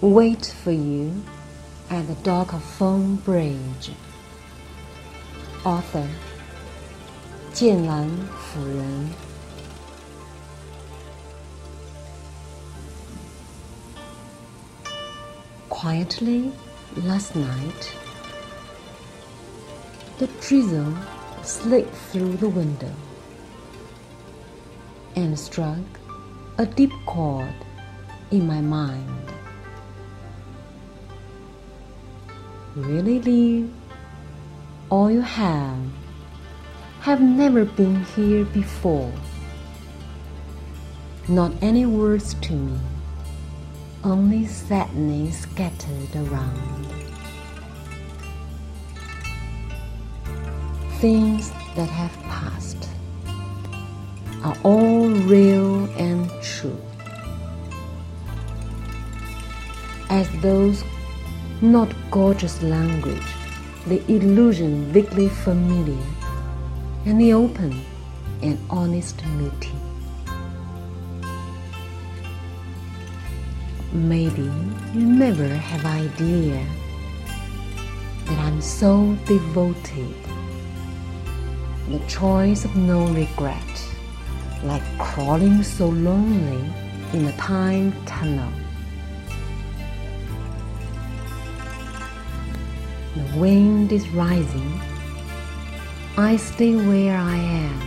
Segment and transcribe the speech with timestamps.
[0.00, 1.24] wait for you
[1.90, 3.90] at the dock of Feng Bridge.
[5.64, 6.06] Author
[7.52, 9.10] 剑兰夫人。
[15.68, 16.52] Quietly
[17.04, 17.92] last night,
[20.18, 20.94] the drizzle
[21.42, 22.92] slid through the window
[25.16, 25.78] and struck
[26.58, 27.54] a deep chord
[28.30, 29.17] in my mind.
[32.78, 33.74] Really leave
[34.88, 35.80] all you have,
[37.00, 39.12] have never been here before.
[41.26, 42.78] Not any words to me,
[44.04, 46.86] only sadness scattered around.
[51.00, 52.88] Things that have passed
[54.44, 56.80] are all real and true.
[60.08, 60.84] As those
[61.60, 63.26] not gorgeous language,
[63.88, 66.06] the illusion vaguely familiar,
[67.04, 67.84] and the open
[68.42, 69.80] and honest meeting.
[73.92, 74.50] Maybe
[74.94, 76.64] you never have idea
[78.26, 80.14] that I'm so devoted.
[81.88, 83.82] The choice of no regret,
[84.62, 86.70] like crawling so lonely
[87.14, 88.52] in a time tunnel.
[93.18, 94.80] The wind is rising.
[96.16, 97.80] I stay where I am.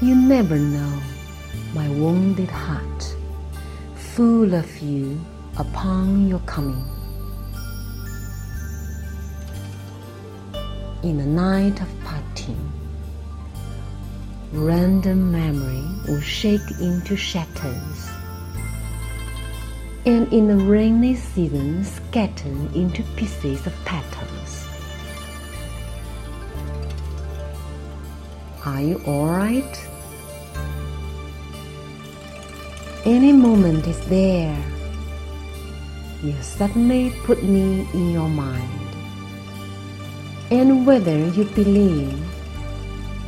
[0.00, 0.98] You never know
[1.74, 3.16] my wounded heart,
[3.96, 5.20] full of you
[5.58, 6.86] upon your coming.
[11.02, 12.72] In the night of parting,
[14.52, 18.13] random memory will shake into shatters
[20.06, 24.66] and in the rainy season scattered into pieces of petals.
[28.66, 29.88] Are you alright?
[33.06, 34.56] Any moment is there.
[36.22, 38.70] You suddenly put me in your mind.
[40.50, 42.18] And whether you believe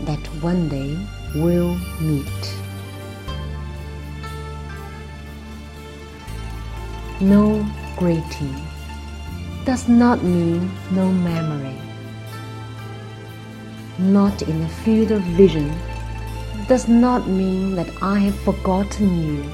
[0.04, 0.98] that one day
[1.34, 2.66] we'll meet.
[7.21, 7.66] No
[7.97, 8.54] greeting
[9.65, 11.75] does not mean no memory.
[13.99, 15.75] Not in the field of vision
[16.69, 19.50] does not mean that I have forgotten you.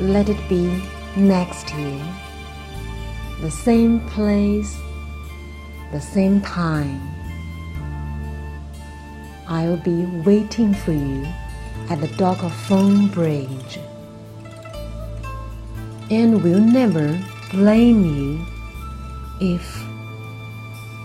[0.00, 0.82] Let it be
[1.16, 2.04] next year,
[3.42, 4.76] the same place,
[5.92, 7.00] the same time.
[9.46, 11.28] I'll be waiting for you
[11.88, 13.78] at the dock of Feng Bridge,
[16.10, 17.18] and will never
[17.50, 18.44] blame you
[19.40, 19.84] if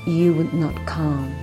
[0.06, 1.36] you would not come.